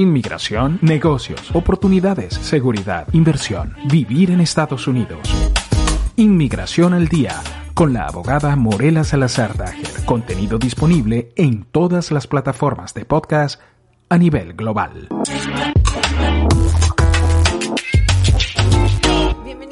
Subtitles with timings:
[0.00, 5.20] Inmigración, negocios, oportunidades, seguridad, inversión, vivir en Estados Unidos.
[6.16, 7.34] Inmigración al día
[7.74, 10.06] con la abogada Morela Salazar Dager.
[10.06, 13.60] Contenido disponible en todas las plataformas de podcast
[14.08, 15.06] a nivel global.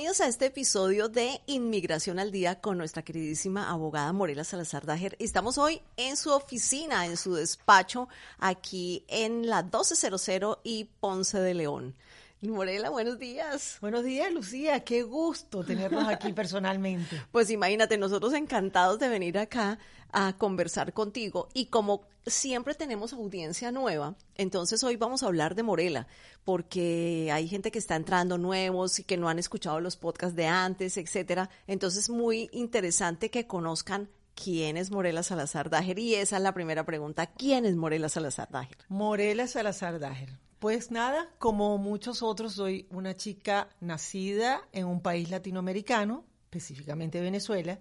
[0.08, 5.14] Bienvenidos a este episodio de Inmigración al Día con nuestra queridísima abogada Morela Salazar Dager.
[5.18, 11.52] Estamos hoy en su oficina, en su despacho, aquí en la 1200 y Ponce de
[11.52, 11.94] León.
[12.40, 13.78] Morela, buenos días.
[13.80, 14.84] Buenos días, Lucía.
[14.84, 17.20] Qué gusto tenernos aquí personalmente.
[17.32, 19.80] Pues imagínate, nosotros encantados de venir acá
[20.12, 25.64] a conversar contigo y como siempre tenemos audiencia nueva, entonces hoy vamos a hablar de
[25.64, 26.06] Morela,
[26.44, 30.46] porque hay gente que está entrando nuevos y que no han escuchado los podcasts de
[30.46, 31.50] antes, etcétera.
[31.66, 36.84] Entonces, muy interesante que conozcan quién es Morela Salazar Dager y esa es la primera
[36.84, 38.78] pregunta, ¿quién es Morela Salazar Dager?
[38.88, 45.30] Morela Salazar Dager pues nada, como muchos otros, soy una chica nacida en un país
[45.30, 47.78] latinoamericano, específicamente Venezuela,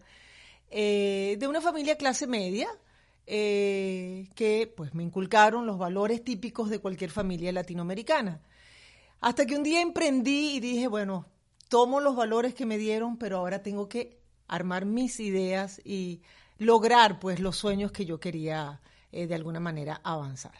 [0.69, 2.67] eh, de una familia clase media,
[3.25, 8.41] eh, que pues me inculcaron los valores típicos de cualquier familia latinoamericana.
[9.19, 11.25] Hasta que un día emprendí y dije, bueno,
[11.69, 16.21] tomo los valores que me dieron, pero ahora tengo que armar mis ideas y
[16.57, 18.81] lograr pues los sueños que yo quería
[19.11, 20.53] eh, de alguna manera avanzar.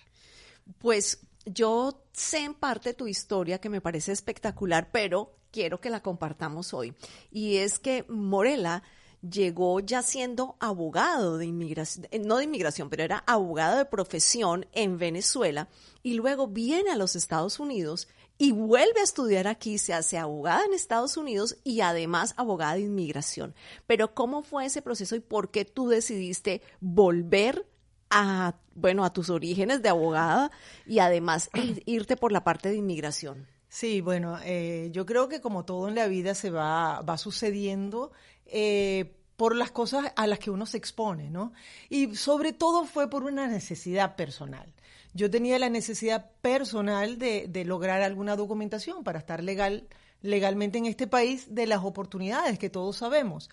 [0.79, 6.01] Pues yo sé en parte tu historia que me parece espectacular, pero quiero que la
[6.01, 6.93] compartamos hoy.
[7.31, 8.83] Y es que Morela
[9.21, 14.67] llegó ya siendo abogado de inmigración, eh, no de inmigración, pero era abogado de profesión
[14.73, 15.69] en Venezuela
[16.03, 20.63] y luego viene a los Estados Unidos y vuelve a estudiar aquí, se hace abogada
[20.65, 23.55] en Estados Unidos y además abogada de inmigración.
[23.87, 27.65] Pero ¿cómo fue ese proceso y por qué tú decidiste volver
[28.09, 30.51] a, bueno, a tus orígenes de abogada
[30.85, 31.49] y además
[31.85, 33.47] irte por la parte de inmigración?
[33.69, 38.11] Sí, bueno, eh, yo creo que como todo en la vida se va, va sucediendo
[38.45, 41.53] eh, por las cosas a las que uno se expone, ¿no?
[41.89, 44.73] Y sobre todo fue por una necesidad personal.
[45.13, 49.87] Yo tenía la necesidad personal de, de lograr alguna documentación para estar legal,
[50.21, 53.49] legalmente en este país de las oportunidades que todos sabemos.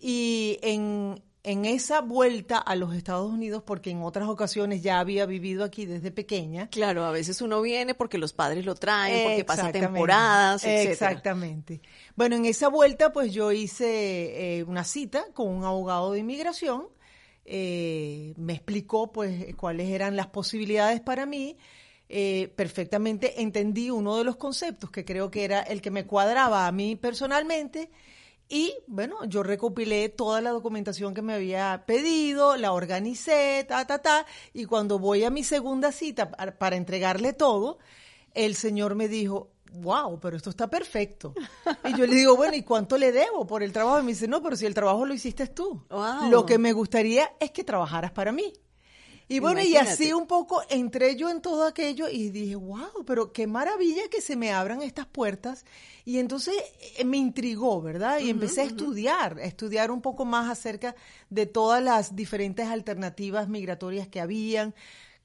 [0.00, 5.26] Y en, en esa vuelta a los Estados Unidos, porque en otras ocasiones ya había
[5.26, 6.68] vivido aquí desde pequeña.
[6.68, 10.90] Claro, a veces uno viene porque los padres lo traen, porque pasa temporadas, etc.
[10.90, 11.80] Exactamente.
[12.14, 16.86] Bueno, en esa vuelta, pues yo hice eh, una cita con un abogado de inmigración.
[17.44, 21.56] Eh, me explicó, pues, cuáles eran las posibilidades para mí.
[22.08, 26.66] Eh, perfectamente entendí uno de los conceptos que creo que era el que me cuadraba
[26.66, 27.90] a mí personalmente
[28.52, 34.00] y bueno, yo recopilé toda la documentación que me había pedido, la organicé, ta, ta,
[34.02, 37.78] ta, y cuando voy a mi segunda cita para, entregarle todo,
[38.34, 41.32] el señor me dijo, wow, pero esto está perfecto.
[41.86, 44.00] Y yo le digo, bueno, ¿y cuánto le debo por el trabajo?
[44.00, 45.86] Y me dice, no, pero si el trabajo lo hiciste tú.
[46.28, 48.52] Lo que me gustaría es que trabajaras para mí.
[49.32, 53.32] Y bueno, y así un poco entré yo en todo aquello y dije, wow, pero
[53.32, 55.64] qué maravilla que se me abran estas puertas.
[56.04, 56.54] Y entonces
[56.98, 58.18] eh, me intrigó, ¿verdad?
[58.18, 60.94] Y empecé a estudiar, a estudiar un poco más acerca
[61.30, 64.74] de todas las diferentes alternativas migratorias que habían.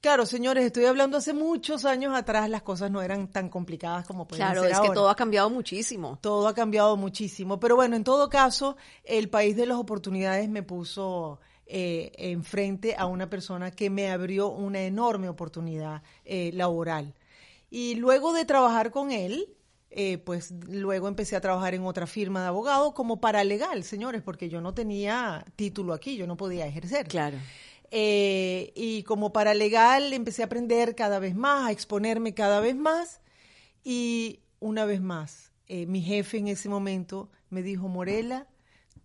[0.00, 4.26] Claro, señores, estoy hablando hace muchos años atrás, las cosas no eran tan complicadas como
[4.26, 4.70] pueden ser ahora.
[4.70, 6.18] Claro, es que todo ha cambiado muchísimo.
[6.22, 10.62] Todo ha cambiado muchísimo, pero bueno, en todo caso, el país de las oportunidades me
[10.62, 17.14] puso eh, enfrente a una persona que me abrió una enorme oportunidad eh, laboral.
[17.68, 19.54] Y luego de trabajar con él,
[19.90, 24.48] eh, pues luego empecé a trabajar en otra firma de abogado como paralegal, señores, porque
[24.48, 27.06] yo no tenía título aquí, yo no podía ejercer.
[27.06, 27.36] Claro.
[27.90, 33.20] Eh, y como paralegal empecé a aprender cada vez más, a exponerme cada vez más.
[33.84, 38.46] Y una vez más, mi jefe en ese momento me dijo, Morela,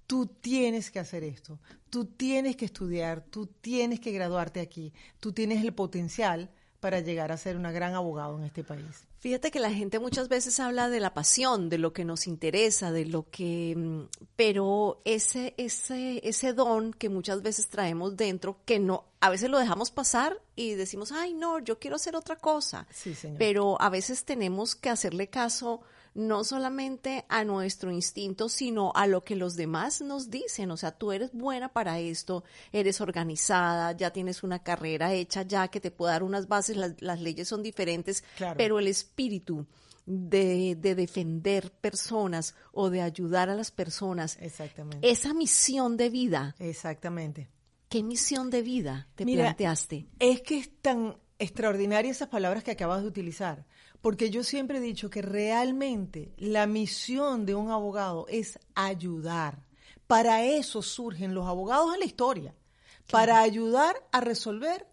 [0.07, 1.59] tú tienes que hacer esto,
[1.94, 6.50] tú tienes que estudiar, tú tienes que graduarte aquí, tú tienes el potencial
[6.80, 9.06] para llegar a ser una gran abogado en este país.
[9.19, 12.92] Fíjate que la gente muchas veces habla de la pasión, de lo que nos interesa,
[12.92, 18.80] de lo que, mm, pero ese, ese, ese don que muchas veces traemos dentro, que
[18.80, 22.88] no, a veces lo dejamos pasar y decimos, ay no, yo quiero hacer otra cosa.
[22.89, 23.38] Sí, señor.
[23.38, 25.81] Pero a veces tenemos que hacerle caso
[26.15, 30.71] no solamente a nuestro instinto, sino a lo que los demás nos dicen.
[30.71, 35.68] O sea, tú eres buena para esto, eres organizada, ya tienes una carrera hecha, ya
[35.68, 38.24] que te puedo dar unas bases, las, leyes son diferentes,
[38.57, 39.65] pero el espíritu
[40.06, 44.38] de, de, defender personas o de ayudar a las personas.
[44.42, 45.10] Exactamente.
[45.10, 46.56] Esa misión de vida.
[46.60, 47.50] Exactamente.
[47.89, 50.07] ¿Qué misión de vida te planteaste?
[50.19, 53.66] Es que es tan extraordinarias esas palabras que acabas de utilizar,
[54.01, 59.66] porque yo siempre he dicho que realmente la misión de un abogado es ayudar.
[60.07, 62.56] Para eso surgen los abogados en la historia,
[63.12, 64.88] para ayudar a resolver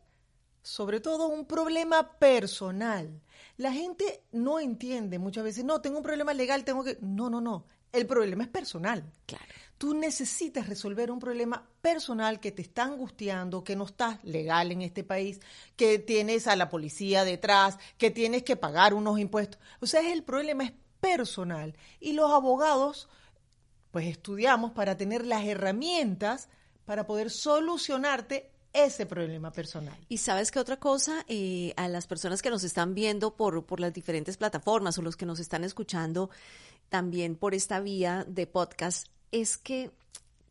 [0.62, 3.20] sobre todo un problema personal.
[3.56, 6.99] La gente no entiende muchas veces, no, tengo un problema legal, tengo que...
[7.00, 9.05] No, no, no, el problema es personal.
[9.26, 9.44] Claro.
[9.81, 14.82] Tú necesitas resolver un problema personal que te está angustiando, que no estás legal en
[14.82, 15.41] este país,
[15.75, 19.59] que tienes a la policía detrás, que tienes que pagar unos impuestos.
[19.81, 21.75] O sea, el problema es personal.
[21.99, 23.09] Y los abogados,
[23.91, 26.50] pues estudiamos para tener las herramientas
[26.85, 29.97] para poder solucionarte ese problema personal.
[30.11, 33.81] Y sabes que otra cosa, eh, a las personas que nos están viendo por, por
[33.81, 36.29] las diferentes plataformas o los que nos están escuchando
[36.91, 39.91] también por esta vía de podcast, es que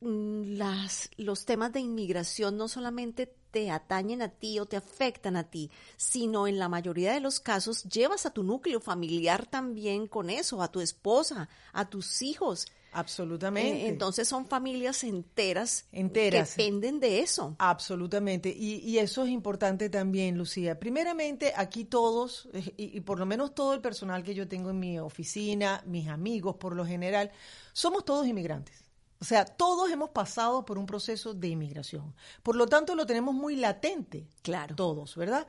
[0.01, 5.35] mm, las, los temas de inmigración no solamente te atañen a ti o te afectan
[5.35, 10.07] a ti, sino en la mayoría de los casos llevas a tu núcleo familiar también
[10.07, 12.67] con eso, a tu esposa, a tus hijos.
[12.91, 13.87] Absolutamente.
[13.87, 17.55] Entonces son familias enteras, enteras que dependen de eso.
[17.59, 18.49] Absolutamente.
[18.49, 20.79] Y, y, eso es importante también, Lucía.
[20.79, 24.71] Primeramente, aquí todos, eh, y, y, por lo menos todo el personal que yo tengo
[24.71, 27.31] en mi oficina, mis amigos por lo general,
[27.73, 28.89] somos todos inmigrantes.
[29.21, 32.15] O sea, todos hemos pasado por un proceso de inmigración.
[32.41, 34.27] Por lo tanto, lo tenemos muy latente.
[34.41, 34.75] Claro.
[34.75, 35.45] Todos, ¿verdad?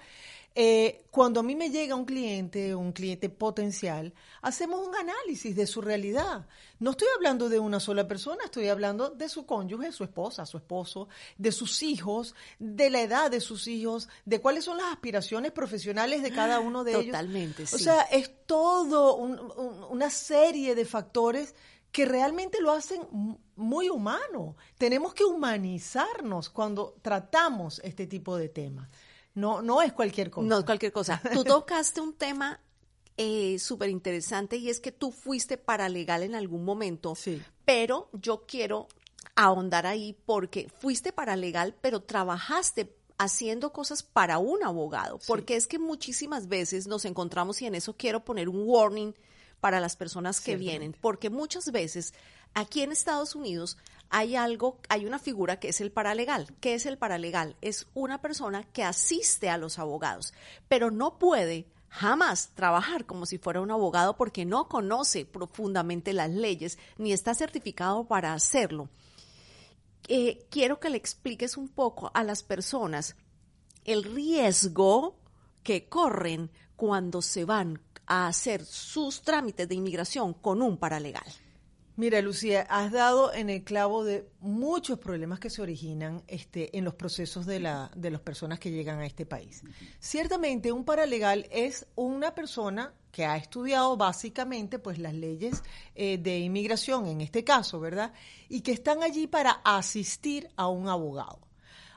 [0.54, 4.12] Eh, cuando a mí me llega un cliente, un cliente potencial,
[4.42, 6.48] hacemos un análisis de su realidad.
[6.80, 10.56] No estoy hablando de una sola persona, estoy hablando de su cónyuge, su esposa, su
[10.56, 11.08] esposo,
[11.38, 16.22] de sus hijos, de la edad de sus hijos, de cuáles son las aspiraciones profesionales
[16.22, 17.12] de cada uno de Totalmente, ellos.
[17.12, 17.76] Totalmente, sí.
[17.76, 21.54] O sea, es todo un, un, una serie de factores
[21.92, 23.02] que realmente lo hacen
[23.56, 24.56] muy humano.
[24.78, 28.88] Tenemos que humanizarnos cuando tratamos este tipo de temas.
[29.34, 30.48] No, no es cualquier cosa.
[30.48, 31.20] No es cualquier cosa.
[31.32, 32.60] Tú tocaste un tema
[33.16, 37.40] eh, súper interesante y es que tú fuiste paralegal en algún momento, sí.
[37.64, 38.88] pero yo quiero
[39.36, 45.78] ahondar ahí porque fuiste paralegal, pero trabajaste haciendo cosas para un abogado, porque es que
[45.78, 49.14] muchísimas veces nos encontramos y en eso quiero poner un warning
[49.60, 52.14] para las personas que vienen, porque muchas veces
[52.54, 53.76] aquí en Estados Unidos
[54.10, 56.52] hay algo, hay una figura que es el paralegal.
[56.60, 57.56] ¿Qué es el paralegal?
[57.60, 60.34] Es una persona que asiste a los abogados,
[60.68, 66.30] pero no puede jamás trabajar como si fuera un abogado porque no conoce profundamente las
[66.30, 68.88] leyes ni está certificado para hacerlo.
[70.08, 73.16] Eh, quiero que le expliques un poco a las personas
[73.84, 75.16] el riesgo
[75.62, 81.26] que corren cuando se van a hacer sus trámites de inmigración con un paralegal.
[82.00, 86.86] Mira, Lucía, has dado en el clavo de muchos problemas que se originan este, en
[86.86, 89.62] los procesos de, la, de las personas que llegan a este país.
[89.98, 95.62] Ciertamente, un paralegal es una persona que ha estudiado básicamente pues las leyes
[95.94, 98.14] eh, de inmigración, en este caso, ¿verdad?
[98.48, 101.50] Y que están allí para asistir a un abogado.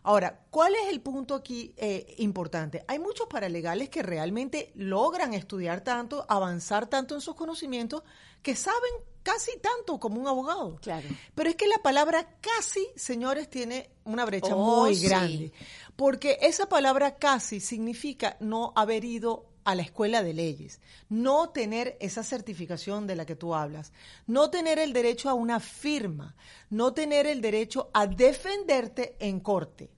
[0.05, 2.83] Ahora, ¿cuál es el punto aquí eh, importante?
[2.89, 8.03] Hay muchos paralegales que realmente logran estudiar tanto, avanzar tanto en sus conocimientos,
[8.43, 8.93] que saben
[9.23, 10.75] casi tanto como un abogado.
[10.81, 11.07] Claro.
[11.33, 15.51] Pero es que la palabra casi, señores, tiene una brecha oh, muy grande.
[15.95, 21.95] Porque esa palabra casi significa no haber ido a la escuela de leyes, no tener
[22.01, 23.93] esa certificación de la que tú hablas,
[24.27, 26.35] no tener el derecho a una firma,
[26.69, 29.89] no tener el derecho a defenderte en corte.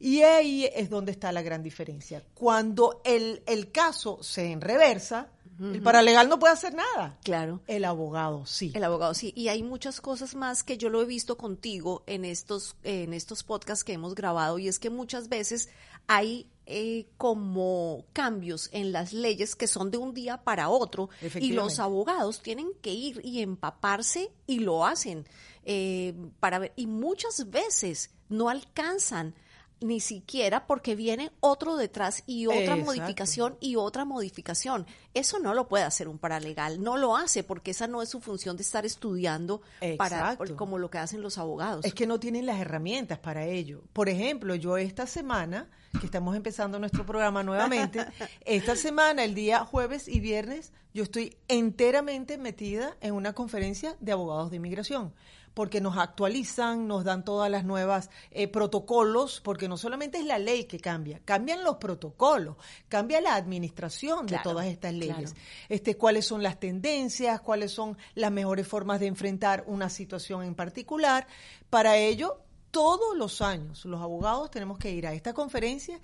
[0.00, 2.24] Y ahí es donde está la gran diferencia.
[2.34, 5.74] Cuando el, el caso se enreversa, uh -huh.
[5.74, 7.18] el paralegal no puede hacer nada.
[7.24, 7.60] Claro.
[7.66, 8.72] El abogado sí.
[8.74, 9.32] El abogado sí.
[9.36, 13.42] Y hay muchas cosas más que yo lo he visto contigo en estos, en estos
[13.42, 15.68] podcasts que hemos grabado y es que muchas veces
[16.06, 21.52] hay eh, como cambios en las leyes que son de un día para otro y
[21.52, 25.26] los abogados tienen que ir y empaparse y lo hacen
[25.64, 29.34] eh, para ver y muchas veces no alcanzan
[29.82, 32.84] ni siquiera porque viene otro detrás y otra Exacto.
[32.84, 34.86] modificación y otra modificación.
[35.14, 38.20] Eso no lo puede hacer un paralegal, no lo hace porque esa no es su
[38.20, 39.62] función de estar estudiando
[39.98, 41.84] para como lo que hacen los abogados.
[41.84, 43.82] Es que no tienen las herramientas para ello.
[43.92, 45.68] Por ejemplo, yo esta semana,
[46.00, 48.06] que estamos empezando nuestro programa nuevamente,
[48.44, 54.12] esta semana, el día jueves y viernes, yo estoy enteramente metida en una conferencia de
[54.12, 55.12] abogados de inmigración
[55.54, 60.38] porque nos actualizan, nos dan todas las nuevas eh, protocolos, porque no solamente es la
[60.38, 62.56] ley que cambia, cambian los protocolos,
[62.88, 65.32] cambia la administración claro, de todas estas leyes.
[65.32, 65.46] Claro.
[65.68, 70.54] Este, cuáles son las tendencias, cuáles son las mejores formas de enfrentar una situación en
[70.54, 71.26] particular.
[71.70, 72.40] Para ello,
[72.72, 76.00] todos los años los abogados tenemos que ir a esta conferencia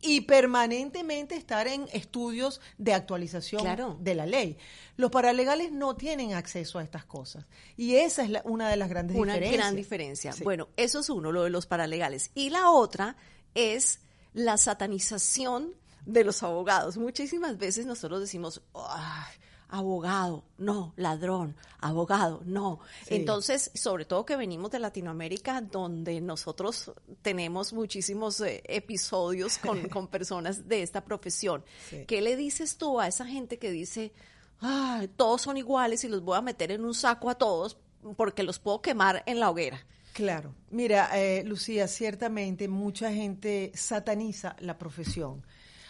[0.00, 3.96] y permanentemente estar en estudios de actualización Claro.
[4.00, 4.56] de la ley.
[4.96, 7.44] Los paralegales no tienen acceso a estas cosas
[7.76, 9.58] y esa es la- una de las grandes Una diferencias.
[9.64, 10.32] gran diferencia.
[10.32, 10.44] Sí.
[10.44, 12.30] Bueno, eso es uno, lo de los paralegales.
[12.34, 13.16] Y la otra
[13.54, 14.00] es
[14.34, 15.74] la satanización
[16.04, 16.96] de los abogados.
[16.96, 19.32] Muchísimas veces nosotros decimos, "Ay,
[19.68, 22.80] abogado, no, ladrón, abogado, no.
[23.06, 23.16] Sí.
[23.16, 26.92] Entonces, sobre todo que venimos de Latinoamérica, donde nosotros
[27.22, 31.64] tenemos muchísimos eh, episodios con, con personas de esta profesión.
[31.90, 32.04] Sí.
[32.06, 34.12] ¿Qué le dices tú a esa gente que dice,
[34.60, 37.76] "Ay, todos son iguales y los voy a meter en un saco a todos
[38.16, 39.84] porque los puedo quemar en la hoguera?
[40.16, 40.54] Claro.
[40.70, 45.44] Mira, eh, Lucía, ciertamente mucha gente sataniza la profesión.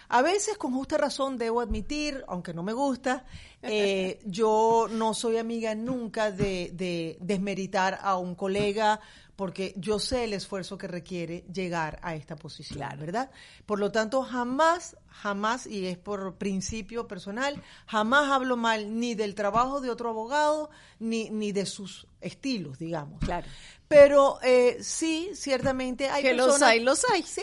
[0.08, 3.25] A veces, con justa razón, debo admitir, aunque no me gusta,
[3.62, 9.00] eh, yo no soy amiga nunca de, de desmeritar a un colega
[9.36, 13.30] porque yo sé el esfuerzo que requiere llegar a esta posición, ¿verdad?
[13.66, 19.34] Por lo tanto, jamás, jamás, y es por principio personal, jamás hablo mal ni del
[19.34, 23.20] trabajo de otro abogado, ni, ni de sus estilos, digamos.
[23.20, 23.46] Claro.
[23.88, 26.70] Pero eh, sí, ciertamente hay Que los personas...
[26.70, 27.23] hay, los hay.
[27.23, 27.42] Sí,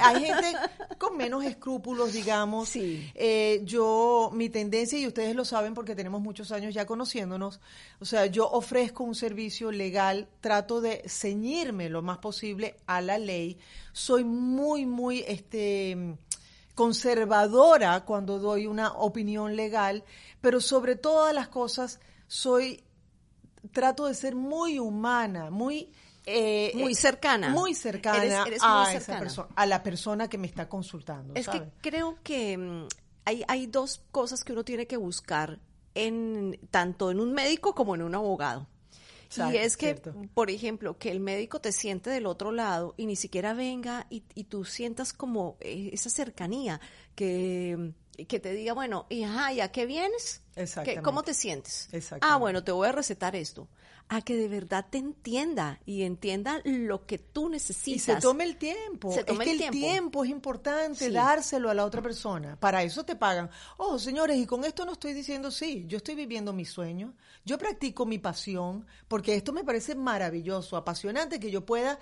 [0.00, 0.52] hay gente
[0.98, 2.70] con menos escrúpulos, digamos.
[2.70, 3.10] Sí.
[3.14, 7.60] Eh, yo, mi tendencia, y ustedes lo saben porque tenemos muchos años ya conociéndonos,
[8.00, 13.18] o sea, yo ofrezco un servicio legal, trato de ceñirme lo más posible a la
[13.18, 13.58] ley.
[13.92, 16.16] Soy muy, muy, este
[16.74, 20.04] conservadora cuando doy una opinión legal,
[20.40, 22.82] pero sobre todas las cosas soy
[23.72, 25.90] trato de ser muy humana, muy
[26.24, 27.48] eh, Muy cercana.
[27.48, 29.18] muy cercana Eres- eres a muy esa cercana.
[29.18, 31.34] persona, a la persona que me está consultando.
[31.34, 32.86] Es que creo que mm,
[33.24, 35.58] hay, hay dos cosas que uno tiene que buscar
[35.94, 38.68] en tanto en un médico como en un abogado.
[39.26, 40.14] Exacto, y es que, cierto.
[40.34, 44.22] por ejemplo, que el médico te siente del otro lado y ni siquiera venga y,
[44.34, 46.80] y tú sientas como eh, esa cercanía,
[47.14, 47.92] que,
[48.28, 50.42] que te diga, bueno, y ajá, ¿y a qué vienes?
[50.54, 51.02] ¿Qué- Exactamente.
[51.02, 51.88] ¿Cómo te sientes?
[51.92, 52.26] Exactamente.
[52.28, 53.68] Ah, bueno, te voy a recetar esto.
[54.08, 58.02] A que de verdad te entienda y entienda lo que tú Y necesitas.
[58.02, 59.10] se tome el tiempo.
[59.14, 59.78] Se tome es que el tiempo.
[59.78, 60.24] tiempo.
[60.24, 61.10] es importante, Sí.
[61.12, 62.56] dárselo a la otra persona.
[62.60, 63.48] Para eso te pagan.
[63.78, 65.84] Oh, señores, y con esto no estoy diciendo sí.
[65.86, 67.14] Yo estoy viviendo mi sueño.
[67.46, 71.98] Yo practico mi pasión, porque esto me parece maravilloso, apasionante, que yo pueda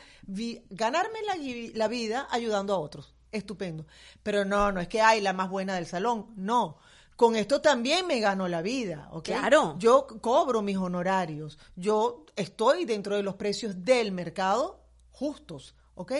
[0.70, 1.36] ganarme la,
[1.74, 3.14] la vida ayudando a otros.
[3.32, 3.86] Estupendo.
[4.22, 6.32] Pero no, no es que hay la más buena del salón.
[6.36, 6.78] No.
[7.16, 9.24] Con esto también me gano la vida, ¿ok?
[9.24, 9.76] Claro.
[9.78, 11.58] Yo cobro mis honorarios.
[11.76, 16.12] Yo estoy dentro de los precios del mercado justos, ¿ok?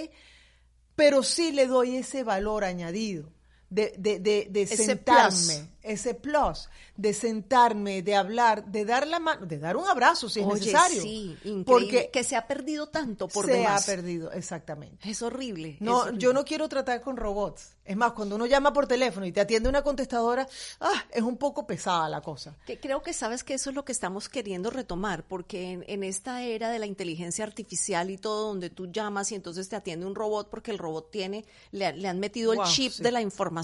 [0.95, 3.33] Pero sí le doy ese valor añadido
[3.71, 5.63] de, de, de, de Ese sentarme, plus.
[5.83, 10.41] ese plus, de sentarme, de hablar, de dar la mano, de dar un abrazo si
[10.41, 11.01] es Oye, necesario.
[11.03, 11.65] sí, increíble.
[11.65, 13.83] Porque que se ha perdido tanto por se demás.
[13.83, 15.09] ha perdido, exactamente.
[15.09, 15.71] Es horrible.
[15.75, 16.19] es No, horrible.
[16.21, 17.77] yo no quiero tratar con robots.
[17.85, 20.47] Es más, cuando uno llama por teléfono y te atiende una contestadora,
[20.81, 22.55] ah, es un poco pesada la cosa.
[22.67, 26.05] Que creo que sabes que eso es lo que estamos queriendo retomar, porque en, en
[26.05, 30.07] esta era de la inteligencia artificial y todo, donde tú llamas y entonces te atiende
[30.07, 33.03] un robot porque el robot tiene, le, le han metido Wow, el chip sí.
[33.03, 33.60] de la información,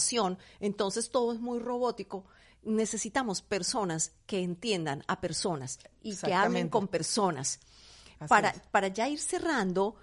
[0.60, 2.24] entonces todo es muy robótico.
[2.62, 7.60] Necesitamos personas que entiendan a personas y que hablen con personas.
[8.18, 8.60] Así Para, es.
[8.70, 9.96] para ya ir cerrando,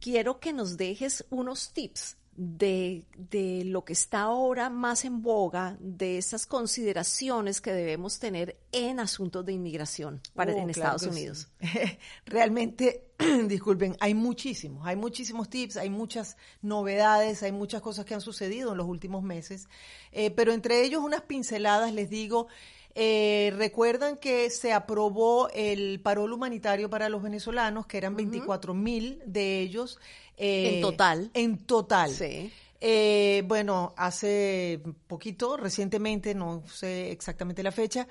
[0.00, 5.76] quiero que nos dejes unos tips de, de lo que está ahora más en boga,
[5.80, 11.02] de esas consideraciones que debemos tener en asuntos de inmigración para, Oh, en claro Estados
[11.14, 11.48] Unidos.
[11.60, 11.68] sí.
[12.26, 13.04] Realmente,
[13.46, 18.72] disculpen, hay muchísimos, hay muchísimos tips, hay muchas novedades, hay muchas cosas que han sucedido
[18.72, 19.68] en los últimos meses,
[20.12, 22.48] Eh, pero entre ellos unas pinceladas les digo.
[22.94, 29.20] Eh, recuerdan que se aprobó el parol humanitario para los venezolanos, que eran 24 mil
[29.26, 29.98] de ellos.
[30.36, 31.30] eh, En total.
[31.34, 32.12] En total.
[32.14, 32.52] Sí.
[32.80, 38.06] Eh, bueno, hace poquito, recientemente, no sé exactamente la fecha,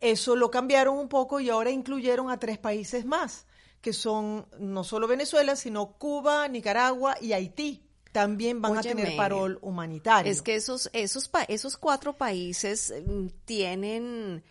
[0.00, 3.46] eso lo cambiaron un poco y ahora incluyeron a tres países más,
[3.80, 7.82] que son no solo Venezuela, sino Cuba, Nicaragua y Haití.
[8.12, 10.30] También van a tener parol humanitario.
[10.30, 14.42] Es que esos, esos, esos cuatro países mm, tienen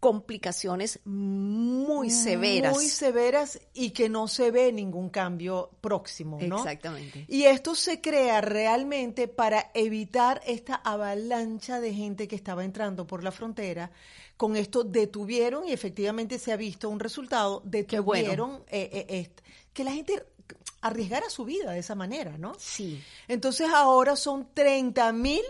[0.00, 2.74] complicaciones muy severas.
[2.74, 6.58] Muy severas y que no se ve ningún cambio próximo, ¿no?
[6.58, 7.24] Exactamente.
[7.28, 13.24] Y esto se crea realmente para evitar esta avalancha de gente que estaba entrando por
[13.24, 13.90] la frontera.
[14.36, 17.60] Con esto detuvieron y efectivamente se ha visto un resultado.
[17.60, 17.70] bueno.
[17.70, 19.30] Detuvieron eh, eh,
[19.72, 20.24] que la gente
[20.80, 22.52] arriesgara su vida de esa manera, ¿no?
[22.58, 23.02] Sí.
[23.26, 25.42] Entonces ahora son 30 mil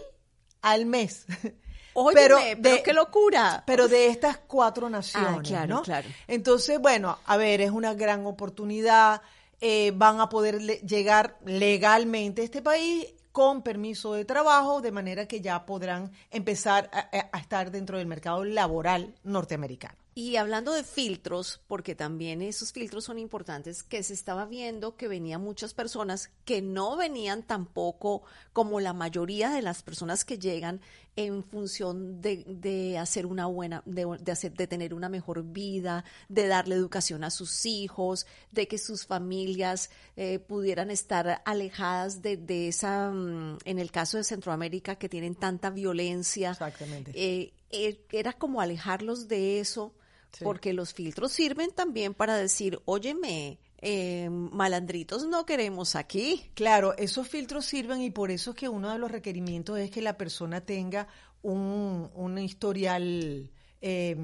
[0.63, 1.27] al mes.
[1.95, 3.65] Óyeme, pero qué locura.
[3.67, 5.83] Pero de estas cuatro naciones, Ah, claro, ¿no?
[5.83, 6.09] claro.
[6.29, 9.21] Entonces, bueno, a ver, es una gran oportunidad.
[9.61, 14.93] eh, van a poder le- llegar legalmente a este país con permiso de trabajo, de
[14.93, 19.97] manera que ya podrán empezar a, a estar dentro del mercado laboral norteamericano.
[20.19, 25.07] Y hablando de filtros, porque también esos filtros son importantes, que se estaba viendo que
[25.07, 30.81] venían muchas personas que no venían tampoco como la mayoría de las personas que llegan
[31.15, 36.05] en función de, de hacer una buena, de, de, hacer, de tener una mejor vida,
[36.29, 42.37] de darle educación a sus hijos, de que sus familias eh, pudieran estar alejadas de,
[42.37, 46.51] de esa, mm, en el caso de Centroamérica, que tienen tanta violencia.
[46.51, 47.13] Exactamente.
[47.15, 49.95] Eh, eh, era como alejarlos de eso
[50.33, 50.45] Sí.
[50.45, 56.51] Porque los filtros sirven también para decir, óyeme, eh, malandritos no queremos aquí.
[56.55, 60.03] Claro, esos filtros sirven y por eso es que uno de los requerimientos es que
[60.03, 61.07] la persona tenga
[61.43, 64.17] un, un historial eh,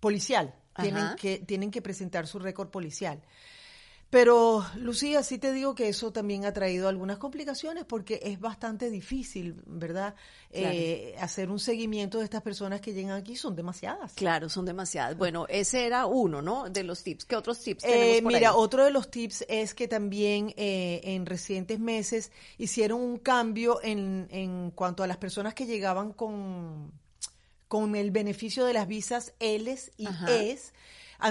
[0.00, 0.54] policial.
[0.80, 3.22] Tienen que, tienen que presentar su récord policial.
[4.14, 8.88] Pero, Lucía, sí te digo que eso también ha traído algunas complicaciones porque es bastante
[8.88, 10.14] difícil, ¿verdad?
[10.52, 10.68] Claro.
[10.72, 14.12] Eh, hacer un seguimiento de estas personas que llegan aquí, son demasiadas.
[14.12, 15.18] Claro, son demasiadas.
[15.18, 16.70] Bueno, ese era uno, ¿no?
[16.70, 17.24] De los tips.
[17.24, 18.54] ¿Qué otros tips eh, tenemos por Mira, ahí?
[18.56, 24.28] otro de los tips es que también eh, en recientes meses hicieron un cambio en,
[24.30, 26.92] en cuanto a las personas que llegaban con,
[27.66, 30.32] con el beneficio de las visas Ls y Ajá.
[30.36, 30.72] Es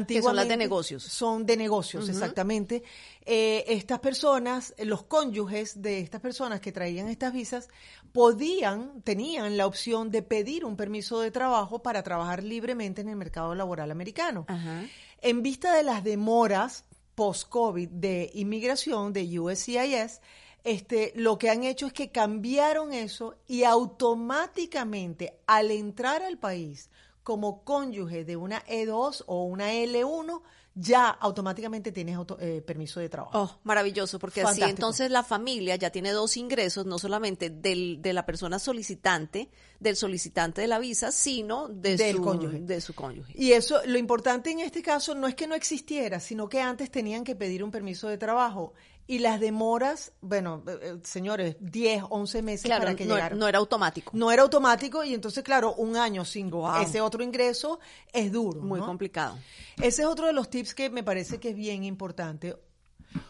[0.08, 1.04] que son las de negocios.
[1.04, 2.12] Son de negocios, uh -huh.
[2.12, 2.84] exactamente.
[3.26, 7.70] Eh, estas personas, los cónyuges de estas personas que traían estas visas,
[8.12, 13.16] podían, tenían la opción de pedir un permiso de trabajo para trabajar libremente en el
[13.16, 14.46] mercado laboral americano.
[14.50, 14.90] Uh -huh.
[15.22, 16.86] En vista de las demoras
[17.16, 20.20] post-COVID de inmigración de USCIS,
[20.64, 26.90] este, lo que han hecho es que cambiaron eso y automáticamente al entrar al país
[27.24, 30.42] como cónyuge de una E2 o una L1,
[30.76, 33.38] ya automáticamente tienes auto, eh, permiso de trabajo.
[33.38, 34.66] Oh, maravilloso, porque Fantástico.
[34.66, 39.50] así entonces la familia ya tiene dos ingresos, no solamente del, de la persona solicitante,
[39.80, 42.60] del solicitante de la visa, sino de, del su, cónyuge.
[42.60, 43.34] de su cónyuge.
[43.36, 46.90] Y eso, lo importante en este caso no es que no existiera, sino que antes
[46.90, 48.74] tenían que pedir un permiso de trabajo.
[49.06, 53.38] Y las demoras, bueno, eh, señores, 10, 11 meses claro, para que no, llegaran.
[53.38, 54.12] No era automático.
[54.16, 56.82] No era automático y entonces, claro, un año sin wow.
[56.82, 57.80] ese otro ingreso
[58.14, 58.62] es duro.
[58.62, 58.86] Muy ¿no?
[58.86, 59.38] complicado.
[59.78, 62.56] Ese es otro de los tips que me parece que es bien importante.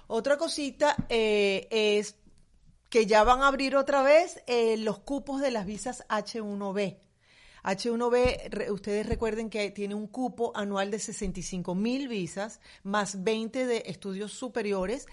[0.08, 2.16] Otra cosita eh, es
[2.90, 7.00] que ya van a abrir otra vez eh, los cupos de las visas H1B.
[7.64, 13.84] H1B, ustedes recuerden que tiene un cupo anual de 65 mil visas, más 20 de
[13.86, 15.08] estudios superiores,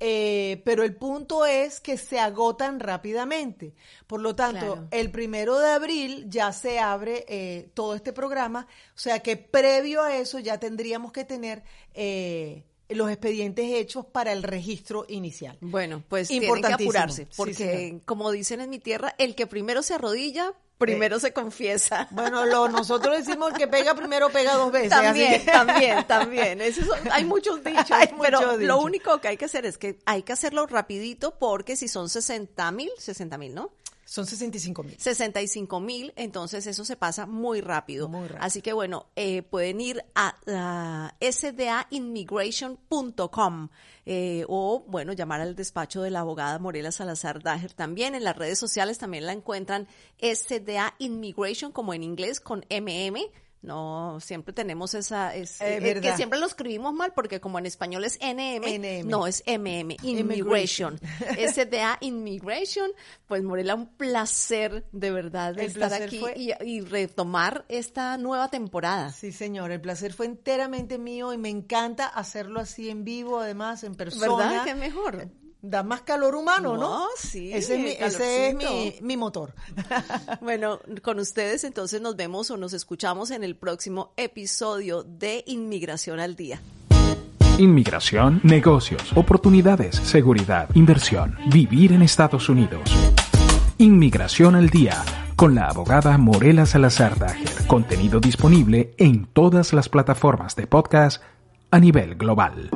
[0.00, 3.74] eh, pero el punto es que se agotan rápidamente.
[4.06, 4.88] Por lo tanto, Claro.
[4.90, 10.02] el primero de abril ya se abre eh, todo este programa, o sea que previo
[10.02, 11.62] a eso ya tendríamos que tener
[11.94, 15.56] eh, los expedientes hechos para el registro inicial.
[15.60, 19.94] Bueno, pues tienen que apurarse, porque como dicen en mi tierra, el que primero se
[19.94, 22.08] arrodilla, primero se confiesa.
[22.14, 24.90] Bueno, lo, nosotros decimos que pega primero, pega dos veces.
[24.90, 26.60] También, así también, también.
[26.62, 29.78] Esos son- hay muchos dichos, Hay pero muchos lo único que hay que hacer es
[29.78, 33.70] que hay que hacerlo rapidito porque si son 60 mil, 60 mil, ¿no?
[34.04, 34.98] Son 65 mil.
[34.98, 38.08] 65 mil, entonces eso se pasa muy rápido.
[38.08, 38.44] Muy rápido.
[38.44, 43.68] Así que bueno, eh, pueden ir a, a sdaimmigration.com
[44.06, 48.14] eh, o bueno, llamar al despacho de la abogada Morela Salazar Dager también.
[48.14, 49.88] En las redes sociales también la encuentran
[50.20, 53.18] SDA Immigration como en inglés con MM.
[53.64, 58.04] No, siempre tenemos esa, es, Eh, que siempre lo escribimos mal porque como en español
[58.04, 59.08] es NM, NM.
[59.08, 61.00] no es MM, Immigration.
[61.38, 62.90] SDA Immigration,
[63.26, 68.18] pues Morela, un placer de verdad de El estar aquí fue- y, y retomar esta
[68.18, 69.10] nueva temporada.
[69.12, 73.82] Sí, señor, el placer fue enteramente mío y me encanta hacerlo así en vivo, además,
[73.84, 74.36] en persona.
[74.36, 74.64] ¿Verdad?
[74.64, 75.28] que mejor?
[75.66, 76.98] Da más calor humano, ¿no?
[76.98, 79.54] No, sí, Ese es mi, ese es mi, mi motor.
[80.42, 86.20] Bueno, con ustedes entonces nos vemos o nos escuchamos en el próximo episodio de Inmigración
[86.20, 86.60] al Día.
[87.58, 92.82] Inmigración, negocios, oportunidades, seguridad, inversión, vivir en Estados Unidos.
[93.78, 95.02] Inmigración al día
[95.34, 97.66] con la abogada Morela Salazar Dager.
[97.66, 101.22] Contenido disponible en todas las plataformas de podcast
[101.70, 102.70] a nivel global.